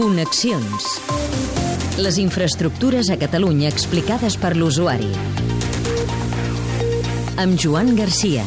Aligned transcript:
Connexions. 0.00 0.84
Les 2.00 2.16
infraestructures 2.16 3.10
a 3.12 3.18
Catalunya 3.20 3.68
explicades 3.68 4.38
per 4.40 4.54
l'usuari. 4.56 5.10
Amb 7.36 7.58
Joan 7.60 7.92
Garcia. 7.98 8.46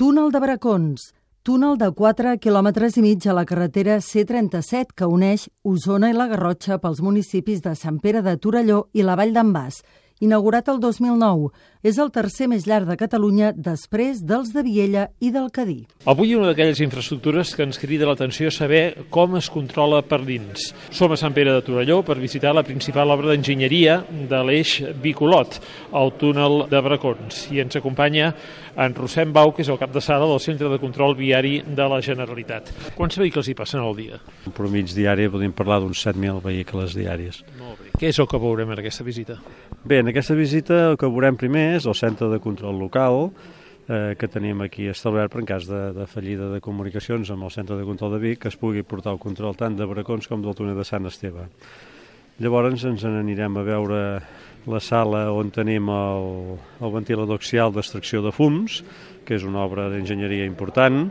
Túnel 0.00 0.32
de 0.32 0.40
Bracons. 0.40 1.10
Túnel 1.44 1.76
de 1.76 1.90
4 1.92 2.38
quilòmetres 2.40 2.96
i 2.96 3.04
mig 3.04 3.26
a 3.28 3.36
la 3.36 3.44
carretera 3.44 3.98
C-37 4.00 4.96
que 4.96 5.10
uneix 5.12 5.50
Osona 5.60 6.08
i 6.08 6.16
la 6.16 6.30
Garrotxa 6.32 6.80
pels 6.80 7.04
municipis 7.04 7.60
de 7.60 7.76
Sant 7.76 8.00
Pere 8.00 8.24
de 8.24 8.38
Torelló 8.40 8.86
i 8.96 9.04
la 9.04 9.18
Vall 9.20 9.36
d'en 9.36 9.52
Bas 9.52 9.82
inaugurat 10.20 10.68
el 10.68 10.80
2009. 10.80 11.50
És 11.84 11.98
el 12.00 12.08
tercer 12.08 12.46
més 12.48 12.64
llarg 12.64 12.88
de 12.88 12.96
Catalunya 12.96 13.50
després 13.52 14.22
dels 14.24 14.54
de 14.54 14.62
Viella 14.64 15.02
i 15.20 15.28
del 15.34 15.50
Cadí. 15.52 15.82
Avui 16.08 16.32
una 16.32 16.48
d'aquelles 16.48 16.80
infraestructures 16.80 17.52
que 17.52 17.66
ens 17.66 17.76
crida 17.82 18.08
l'atenció 18.08 18.48
és 18.48 18.56
saber 18.56 19.04
com 19.12 19.36
es 19.36 19.50
controla 19.52 20.00
per 20.00 20.22
dins. 20.24 20.70
Som 20.88 21.12
a 21.12 21.18
Sant 21.20 21.36
Pere 21.36 21.52
de 21.52 21.60
Torelló 21.66 22.00
per 22.06 22.16
visitar 22.22 22.54
la 22.56 22.64
principal 22.64 23.12
obra 23.12 23.34
d'enginyeria 23.34 23.98
de 24.30 24.40
l'eix 24.48 24.78
Bicolot, 25.02 25.60
el 25.92 26.14
túnel 26.16 26.64
de 26.72 26.80
Bracons. 26.88 27.44
I 27.52 27.60
ens 27.66 27.76
acompanya 27.76 28.32
en 28.80 28.96
Rossem 28.96 29.32
Bau, 29.34 29.52
que 29.52 29.62
és 29.62 29.68
el 29.68 29.78
cap 29.78 29.92
de 29.92 30.00
sala 30.00 30.24
del 30.30 30.40
Centre 30.40 30.72
de 30.72 30.80
Control 30.80 31.14
Viari 31.18 31.58
de 31.68 31.88
la 31.90 32.00
Generalitat. 32.00 32.72
Quants 32.96 33.20
vehicles 33.20 33.52
hi 33.52 33.58
passen 33.60 33.84
al 33.84 33.92
dia? 33.98 34.22
En 34.48 34.56
promig 34.56 34.96
diari 34.96 35.28
podem 35.28 35.52
parlar 35.52 35.82
d'uns 35.84 36.00
7.000 36.06 36.40
vehicles 36.44 36.96
diaris. 36.96 37.44
Molt 37.60 37.82
bé. 37.82 37.92
Què 38.00 38.08
és 38.08 38.18
el 38.18 38.30
que 38.30 38.40
veurem 38.40 38.72
en 38.72 38.80
aquesta 38.80 39.04
visita? 39.04 39.42
Bé, 39.84 39.98
en 39.98 40.08
aquesta 40.08 40.32
visita 40.32 40.76
el 40.88 40.94
que 40.96 41.08
veurem 41.12 41.36
primer 41.36 41.74
és 41.76 41.84
el 41.84 41.92
centre 41.98 42.30
de 42.32 42.38
control 42.40 42.78
local 42.80 43.26
eh, 43.28 44.14
que 44.16 44.30
tenim 44.32 44.62
aquí 44.64 44.86
establert 44.88 45.34
per 45.34 45.42
en 45.42 45.48
cas 45.50 45.66
de, 45.68 45.80
de 45.92 46.06
fallida 46.08 46.46
de 46.48 46.62
comunicacions 46.64 47.28
amb 47.28 47.44
el 47.44 47.52
centre 47.52 47.76
de 47.76 47.84
control 47.84 48.14
de 48.14 48.20
Vic 48.22 48.40
que 48.40 48.48
es 48.48 48.56
pugui 48.56 48.80
portar 48.80 49.12
el 49.12 49.20
control 49.20 49.58
tant 49.60 49.76
de 49.76 49.84
Bracons 49.84 50.30
com 50.30 50.40
del 50.40 50.56
túnel 50.56 50.80
de 50.80 50.88
Sant 50.88 51.04
Esteve. 51.04 51.44
Llavors 52.40 52.86
ens 52.88 53.04
n'anirem 53.04 53.60
a 53.60 53.66
veure 53.68 54.00
la 54.72 54.80
sala 54.80 55.26
on 55.36 55.52
tenim 55.52 55.92
el, 55.92 56.56
el 56.80 56.96
ventilador 56.96 57.36
axial 57.36 57.76
d'extracció 57.76 58.24
de 58.24 58.32
fums, 58.32 58.80
que 59.28 59.36
és 59.36 59.44
una 59.44 59.66
obra 59.68 59.90
d'enginyeria 59.92 60.48
important, 60.48 61.10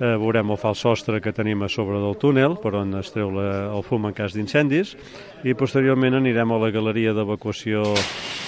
eh, 0.00 0.16
veurem 0.16 0.50
el 0.50 0.58
fals 0.60 0.80
sostre 0.82 1.20
que 1.20 1.32
tenim 1.36 1.62
a 1.62 1.68
sobre 1.68 2.00
del 2.00 2.16
túnel 2.20 2.56
per 2.60 2.74
on 2.80 2.96
es 2.98 3.12
treu 3.12 3.30
la, 3.36 3.46
el 3.76 3.84
fum 3.86 4.08
en 4.08 4.16
cas 4.16 4.34
d'incendis 4.34 4.96
i 5.44 5.54
posteriorment 5.54 6.18
anirem 6.18 6.52
a 6.52 6.60
la 6.64 6.72
galeria 6.74 7.14
d'evacuació 7.16 7.84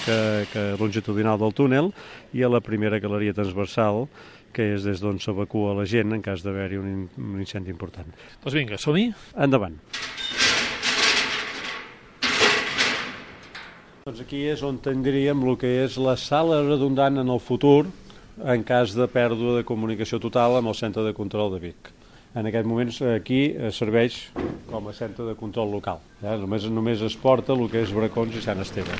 que, 0.03 0.19
que 0.51 0.63
longitudinal 0.81 1.39
del 1.39 1.53
túnel 1.55 1.91
i 2.33 2.43
a 2.43 2.51
la 2.51 2.63
primera 2.63 2.99
galeria 2.99 3.35
transversal 3.37 4.07
que 4.53 4.73
és 4.75 4.83
des 4.85 5.01
d'on 5.01 5.17
s'evacua 5.21 5.73
la 5.77 5.85
gent 5.89 6.13
en 6.13 6.21
cas 6.21 6.43
d'haver-hi 6.45 6.77
un, 6.77 7.07
un 7.17 7.39
incendi 7.41 7.73
important. 7.73 8.05
Doncs 8.43 8.53
vinga, 8.53 8.77
som-hi? 8.77 9.07
Endavant. 9.33 9.79
Doncs 14.03 14.19
aquí 14.21 14.43
és 14.51 14.61
on 14.67 14.77
tindríem 14.83 15.41
el 15.47 15.57
que 15.57 15.69
és 15.85 15.97
la 15.97 16.13
sala 16.19 16.61
redundant 16.67 17.17
en 17.23 17.33
el 17.33 17.41
futur 17.41 17.87
en 18.41 18.63
cas 18.65 18.95
de 18.97 19.05
pèrdua 19.11 19.59
de 19.59 19.65
comunicació 19.67 20.19
total 20.21 20.57
amb 20.57 20.71
el 20.71 20.77
centre 20.77 21.03
de 21.05 21.13
control 21.13 21.53
de 21.53 21.59
Vic. 21.67 21.91
En 22.33 22.49
aquest 22.49 22.65
moment 22.65 22.89
aquí 23.13 23.41
serveix 23.75 24.17
com 24.71 24.87
a 24.89 24.93
centre 24.97 25.27
de 25.27 25.35
control 25.37 25.69
local. 25.75 26.01
Eh? 26.23 26.33
Només, 26.41 26.65
només 26.65 27.03
es 27.05 27.13
porta 27.13 27.53
el 27.53 27.67
que 27.69 27.83
és 27.85 27.93
Bracons 27.93 28.33
i 28.33 28.41
Sant 28.41 28.63
Esteve. 28.63 28.97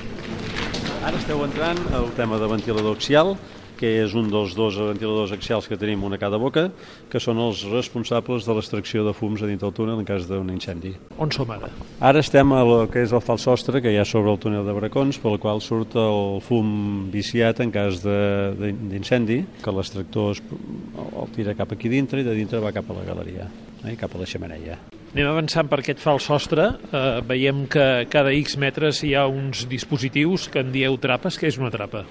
Ara 1.03 1.17
esteu 1.17 1.41
entrant 1.43 1.81
al 1.97 2.11
tema 2.15 2.37
de 2.39 2.47
ventilador 2.47 2.93
axial, 2.95 3.33
que 3.79 3.89
és 4.03 4.13
un 4.17 4.29
dels 4.31 4.55
dos 4.57 4.77
ventiladors 4.79 5.33
axials 5.35 5.67
que 5.69 5.77
tenim 5.79 6.03
una 6.03 6.19
a 6.19 6.21
cada 6.21 6.39
boca, 6.41 6.67
que 7.09 7.21
són 7.21 7.39
els 7.41 7.63
responsables 7.71 8.47
de 8.47 8.55
l'extracció 8.55 9.03
de 9.07 9.13
fums 9.17 9.43
a 9.43 9.49
dintre 9.49 9.67
del 9.67 9.75
túnel 9.75 10.01
en 10.01 10.07
cas 10.07 10.27
d'un 10.29 10.49
incendi. 10.53 10.93
On 11.17 11.31
som 11.31 11.49
ara? 11.53 11.69
Ara 11.99 12.23
estem 12.23 12.53
a 12.53 12.63
lo 12.67 12.79
que 12.91 13.03
és 13.03 13.13
el 13.13 13.23
fals 13.23 13.45
sostre 13.47 13.81
que 13.81 13.93
hi 13.93 13.99
ha 13.99 14.05
sobre 14.07 14.31
el 14.33 14.39
túnel 14.41 14.65
de 14.67 14.75
Bracons, 14.77 15.19
pel 15.23 15.39
qual 15.41 15.61
surt 15.63 15.97
el 15.99 16.39
fum 16.45 17.09
viciat 17.13 17.63
en 17.63 17.71
cas 17.73 18.01
d'incendi, 18.03 19.43
que 19.63 19.75
l'extractor 19.75 20.39
el 20.39 21.31
tira 21.35 21.55
cap 21.57 21.71
aquí 21.73 21.91
dintre 21.91 22.21
i 22.21 22.27
de 22.27 22.35
dintre 22.37 22.61
va 22.63 22.73
cap 22.75 22.89
a 22.89 22.99
la 22.99 23.07
galeria, 23.07 23.49
eh, 23.83 23.95
cap 23.99 24.13
a 24.15 24.21
la 24.21 24.29
xemeneia. 24.29 24.79
Anem 25.13 25.27
avançant 25.29 25.67
per 25.69 25.77
aquest 25.83 25.99
fals 26.01 26.25
sostre. 26.25 26.71
Eh, 26.89 27.19
veiem 27.29 27.67
que 27.69 28.07
cada 28.09 28.31
X 28.33 28.57
metres 28.57 29.03
hi 29.05 29.13
ha 29.13 29.27
uns 29.29 29.67
dispositius 29.69 30.47
que 30.49 30.63
en 30.65 30.71
dieu 30.73 30.97
trapes. 30.97 31.37
Què 31.37 31.51
és 31.51 31.59
una 31.61 31.69
trapa? 31.69 32.01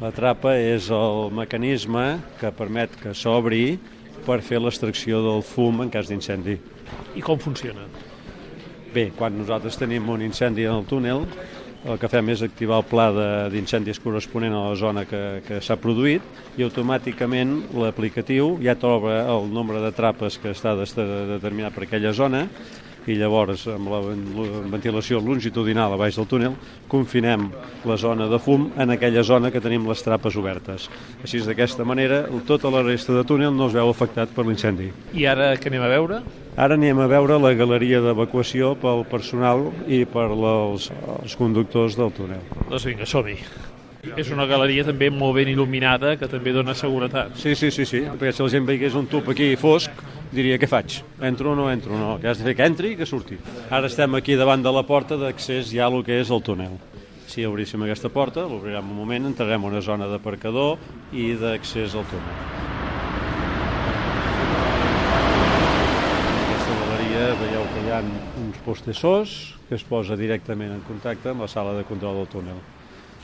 La 0.00 0.08
trapa 0.16 0.54
és 0.56 0.86
el 0.96 1.26
mecanisme 1.36 2.22
que 2.40 2.48
permet 2.56 2.94
que 3.02 3.10
s'obri 3.12 3.74
per 4.24 4.38
fer 4.40 4.56
l'extracció 4.56 5.18
del 5.26 5.42
fum 5.44 5.82
en 5.84 5.90
cas 5.92 6.08
d'incendi. 6.08 6.54
I 7.20 7.24
com 7.24 7.36
funciona? 7.36 7.84
Bé, 8.94 9.10
quan 9.18 9.36
nosaltres 9.36 9.76
tenim 9.76 10.08
un 10.08 10.24
incendi 10.24 10.64
en 10.64 10.78
el 10.78 10.86
túnel, 10.88 11.26
el 11.84 12.00
que 12.00 12.08
fem 12.08 12.32
és 12.32 12.40
activar 12.44 12.80
el 12.80 12.88
pla 12.88 13.10
d'incendis 13.52 14.00
corresponent 14.00 14.56
a 14.56 14.64
la 14.70 14.78
zona 14.80 15.04
que, 15.08 15.20
que 15.44 15.60
s'ha 15.60 15.76
produït 15.80 16.56
i 16.56 16.64
automàticament 16.64 17.58
l'aplicatiu 17.76 18.54
ja 18.64 18.78
troba 18.80 19.20
el 19.36 19.52
nombre 19.52 19.84
de 19.84 19.92
trapes 19.92 20.40
que 20.40 20.56
està 20.56 20.74
determinat 20.80 21.76
per 21.76 21.84
aquella 21.84 22.16
zona 22.16 22.46
i 23.08 23.16
llavors 23.16 23.66
amb 23.70 23.88
la 23.90 24.00
ventilació 24.72 25.20
longitudinal 25.24 25.94
a 25.94 25.98
baix 26.00 26.18
del 26.18 26.28
túnel 26.28 26.56
confinem 26.90 27.48
la 27.88 27.96
zona 28.00 28.28
de 28.28 28.38
fum 28.42 28.68
en 28.76 28.92
aquella 28.92 29.24
zona 29.24 29.50
que 29.50 29.62
tenim 29.62 29.88
les 29.88 30.02
trapes 30.04 30.36
obertes. 30.36 30.88
Així 31.24 31.40
d'aquesta 31.46 31.86
manera 31.88 32.24
tota 32.46 32.70
la 32.72 32.84
resta 32.84 33.16
de 33.16 33.24
túnel 33.24 33.56
no 33.56 33.70
es 33.70 33.76
veu 33.76 33.90
afectat 33.90 34.34
per 34.36 34.46
l'incendi. 34.46 34.90
I 35.14 35.26
ara 35.30 35.54
què 35.56 35.72
anem 35.72 35.86
a 35.86 35.90
veure? 35.92 36.22
Ara 36.60 36.76
anem 36.76 36.98
a 37.00 37.08
veure 37.08 37.38
la 37.40 37.54
galeria 37.56 38.02
d'evacuació 38.04 38.74
pel 38.80 39.06
personal 39.08 39.70
i 39.88 40.04
per 40.04 40.28
els, 40.34 40.90
els 41.22 41.36
conductors 41.40 41.96
del 41.96 42.12
túnel. 42.16 42.42
Doncs 42.68 42.88
vinga, 42.90 43.08
som-hi. 43.08 43.38
És 44.00 44.30
una 44.32 44.46
galeria 44.48 44.84
també 44.86 45.10
molt 45.12 45.34
ben 45.36 45.50
il·luminada 45.52 46.14
que 46.16 46.28
també 46.30 46.54
dona 46.56 46.72
seguretat. 46.76 47.34
Sí, 47.36 47.52
sí, 47.58 47.68
sí, 47.74 47.84
sí, 47.84 48.00
perquè 48.08 48.32
si 48.32 48.42
la 48.42 48.52
gent 48.52 48.68
veiés 48.68 48.96
un 48.96 49.08
tub 49.10 49.28
aquí 49.28 49.50
fosc, 49.60 50.00
diria 50.32 50.56
què 50.60 50.68
faig? 50.70 51.02
Entro 51.28 51.52
o 51.52 51.58
no 51.58 51.66
entro? 51.68 51.98
No, 52.00 52.14
que 52.22 52.30
has 52.30 52.40
de 52.40 52.46
fer 52.48 52.54
que 52.56 52.68
entri 52.70 52.94
i 52.94 52.96
que 52.96 53.08
surti. 53.08 53.36
Ara 53.68 53.90
estem 53.92 54.16
aquí 54.16 54.38
davant 54.40 54.64
de 54.64 54.72
la 54.72 54.86
porta 54.88 55.20
d'accés 55.20 55.68
ja 55.74 55.84
a 55.90 55.92
lo 55.92 56.00
que 56.06 56.16
és 56.22 56.32
el 56.32 56.40
túnel. 56.40 56.78
Si 57.28 57.44
obríssim 57.44 57.84
aquesta 57.84 58.08
porta, 58.08 58.46
l'obrirem 58.48 58.88
un 58.88 58.96
moment, 58.96 59.28
entrarem 59.28 59.68
a 59.68 59.70
una 59.74 59.84
zona 59.84 60.08
d'aparcador 60.08 60.80
i 61.12 61.34
d'accés 61.36 61.94
al 61.94 62.08
túnel. 62.08 62.48
Veieu 67.20 67.66
que 67.68 67.80
hi 67.84 67.90
ha 67.92 67.98
uns 68.00 68.56
postessors 68.64 69.32
que 69.68 69.76
es 69.76 69.84
posa 69.84 70.16
directament 70.16 70.72
en 70.72 70.80
contacte 70.88 71.30
amb 71.30 71.44
la 71.44 71.48
sala 71.52 71.76
de 71.76 71.84
control 71.84 72.16
del 72.16 72.30
túnel 72.32 72.62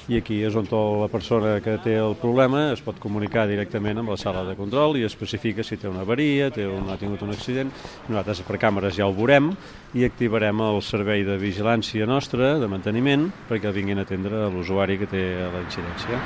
i 0.09 0.21
aquí 0.21 0.39
és 0.47 0.55
on 0.55 0.67
la 0.71 1.09
persona 1.11 1.57
que 1.61 1.77
té 1.83 1.97
el 1.99 2.15
problema 2.21 2.71
es 2.73 2.83
pot 2.85 2.99
comunicar 3.03 3.47
directament 3.51 3.99
amb 3.99 4.13
la 4.15 4.19
sala 4.21 4.45
de 4.47 4.55
control 4.59 4.97
i 4.99 5.05
especifica 5.07 5.65
si 5.65 5.77
té 5.77 5.89
una 5.89 6.05
avaria, 6.07 6.51
té 6.51 6.67
un, 6.67 6.89
ha 6.91 6.99
tingut 6.99 7.23
un 7.23 7.35
accident. 7.35 7.73
Nosaltres 8.09 8.45
per 8.47 8.61
càmeres 8.63 8.97
ja 8.97 9.07
ho 9.07 9.15
veurem 9.15 9.51
i 9.95 10.05
activarem 10.07 10.63
el 10.63 10.83
servei 10.83 11.25
de 11.27 11.39
vigilància 11.39 12.07
nostre, 12.07 12.57
de 12.61 12.69
manteniment, 12.71 13.31
perquè 13.49 13.73
vinguin 13.75 13.99
a 13.99 14.07
atendre 14.07 14.47
l'usuari 14.55 14.99
que 14.99 15.11
té 15.11 15.25
la 15.43 15.65
incidència. 15.65 16.23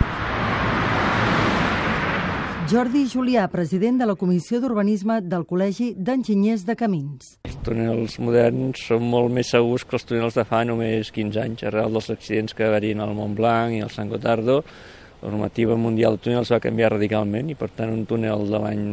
Jordi 2.71 3.07
Julià, 3.11 3.49
president 3.51 3.97
de 3.99 4.07
la 4.07 4.15
Comissió 4.15 4.61
d'Urbanisme 4.63 5.19
del 5.27 5.43
Col·legi 5.43 5.95
d'Enginyers 5.99 6.63
de 6.69 6.77
Camins. 6.79 7.33
Els 7.61 7.67
túnels 7.69 8.15
moderns 8.25 8.81
són 8.89 9.03
molt 9.05 9.29
més 9.37 9.51
segurs 9.53 9.83
que 9.85 9.99
els 9.99 10.07
túnels 10.09 10.37
de 10.39 10.47
fa 10.49 10.63
només 10.65 11.11
15 11.13 11.41
anys, 11.43 11.65
arrel 11.69 11.93
dels 11.93 12.09
accidents 12.15 12.57
que 12.57 12.71
varien 12.73 13.03
al 13.05 13.13
Montblanc 13.13 13.75
i 13.77 13.83
al 13.85 13.91
San 13.93 14.09
Gotardo. 14.09 14.63
La 15.21 15.29
normativa 15.29 15.77
mundial 15.77 16.17
de 16.17 16.25
túnels 16.25 16.49
va 16.55 16.61
canviar 16.65 16.95
radicalment 16.95 17.51
i, 17.53 17.57
per 17.61 17.69
tant, 17.77 17.93
un 17.93 18.07
túnel 18.09 18.47
de 18.49 18.61
l'any 18.63 18.87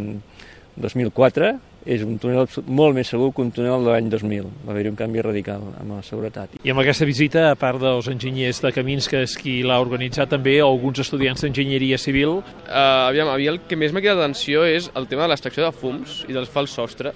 2004 0.83 1.53
és 1.87 2.03
un 2.03 2.17
túnel 2.19 2.49
molt 2.67 2.97
més 2.97 3.07
segur 3.07 3.29
que 3.31 3.45
un 3.45 3.53
túnel 3.55 3.87
de 3.87 3.93
l'any 3.93 4.09
2000. 4.11 4.49
Va 4.67 4.73
haver-hi 4.73 4.91
un 4.91 4.99
canvi 4.99 5.23
radical 5.23 5.63
amb 5.79 5.95
la 5.95 6.01
seguretat. 6.03 6.59
I 6.67 6.73
amb 6.73 6.83
aquesta 6.83 7.07
visita, 7.07 7.45
a 7.53 7.55
part 7.55 7.79
dels 7.79 8.11
enginyers 8.11 8.59
de 8.65 8.73
camins, 8.75 9.07
que 9.07 9.23
és 9.23 9.37
qui 9.39 9.61
l'ha 9.63 9.79
organitzat 9.79 10.35
també, 10.35 10.57
alguns 10.59 10.99
estudiants 11.05 11.47
d'enginyeria 11.47 11.95
civil... 11.95 12.41
Uh, 12.67 13.07
aviam, 13.07 13.31
a 13.31 13.39
mi 13.39 13.47
el 13.47 13.63
que 13.63 13.79
més 13.79 13.95
m'ha 13.95 14.03
cridat 14.03 14.19
l'atenció 14.19 14.67
és 14.67 14.91
el 14.99 15.07
tema 15.07 15.23
de 15.23 15.31
l'extracció 15.31 15.63
de 15.63 15.71
fums 15.71 16.25
i 16.27 16.35
del 16.35 16.51
fals 16.51 16.75
sostre. 16.75 17.15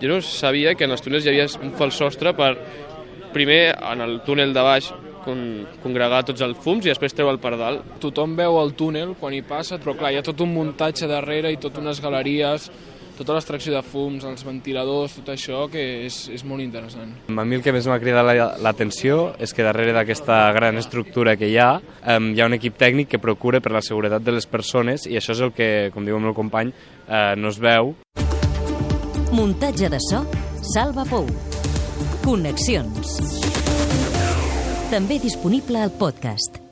Jo 0.00 0.12
no 0.12 0.20
sabia 0.22 0.74
que 0.74 0.84
en 0.84 0.94
els 0.94 1.04
túnels 1.04 1.24
hi 1.24 1.32
havia 1.32 1.48
un 1.62 1.72
fals 1.78 1.98
sostre 1.98 2.34
per, 2.36 2.52
primer, 3.32 3.76
en 3.92 4.04
el 4.04 4.20
túnel 4.26 4.52
de 4.56 4.64
baix, 4.64 4.90
con, 5.26 5.40
congregar 5.82 6.22
tots 6.28 6.44
els 6.46 6.58
fums 6.62 6.86
i 6.86 6.92
després 6.92 7.16
treu 7.16 7.30
el 7.32 7.40
per 7.42 7.56
dalt. 7.58 7.96
Tothom 8.02 8.36
veu 8.38 8.60
el 8.60 8.76
túnel 8.78 9.16
quan 9.20 9.34
hi 9.34 9.42
passa, 9.46 9.80
però 9.82 9.96
clar, 9.98 10.12
hi 10.14 10.20
ha 10.20 10.26
tot 10.26 10.44
un 10.44 10.52
muntatge 10.54 11.08
darrere 11.10 11.50
i 11.52 11.58
tot 11.60 11.82
unes 11.82 12.02
galeries 12.04 12.70
tota 13.16 13.32
l'extracció 13.32 13.72
de 13.72 13.80
fums, 13.80 14.26
els 14.28 14.44
ventiladors, 14.44 15.16
tot 15.16 15.30
això, 15.32 15.62
que 15.72 15.82
és, 16.04 16.18
és 16.32 16.44
molt 16.44 16.60
interessant. 16.60 17.14
A 17.32 17.46
mi 17.48 17.56
el 17.58 17.64
que 17.64 17.72
més 17.72 17.88
m'ha 17.88 17.98
cridat 18.02 18.60
l'atenció 18.60 19.32
és 19.40 19.56
que 19.56 19.64
darrere 19.64 19.96
d'aquesta 19.96 20.42
gran 20.56 20.76
estructura 20.76 21.38
que 21.40 21.48
hi 21.48 21.56
ha, 21.56 21.70
eh, 22.04 22.18
hi 22.36 22.42
ha 22.42 22.50
un 22.50 22.58
equip 22.58 22.76
tècnic 22.76 23.14
que 23.14 23.22
procura 23.22 23.62
per 23.64 23.72
la 23.72 23.84
seguretat 23.84 24.24
de 24.26 24.36
les 24.36 24.46
persones 24.46 25.08
i 25.08 25.16
això 25.16 25.32
és 25.32 25.44
el 25.48 25.56
que, 25.56 25.90
com 25.94 26.04
diu 26.04 26.20
el 26.20 26.28
meu 26.28 26.36
company, 26.36 26.74
eh, 27.08 27.32
no 27.40 27.54
es 27.54 27.60
veu. 27.62 27.96
Muntatge 29.36 29.90
de 29.92 29.98
so, 30.00 30.22
Salva 30.64 31.04
Pou. 31.04 31.28
Connexions. 32.24 33.18
També 34.88 35.20
disponible 35.20 35.82
al 35.84 35.92
podcast. 36.00 36.65